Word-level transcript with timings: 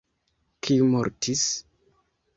Kiu 0.69 0.87
mortis? 0.95 1.47